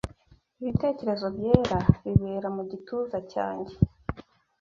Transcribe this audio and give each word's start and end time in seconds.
Ibitekerezo 0.61 1.25
byera 1.35 1.79
bibera 2.03 2.47
mu 2.55 2.63
gituza 2.71 3.17
cyanjye 3.31 3.73